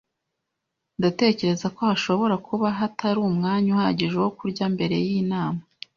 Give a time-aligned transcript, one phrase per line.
[0.97, 5.61] Ndatekereza ko hashobora kuba hatari umwanya uhagije wo kurya mbere yinama.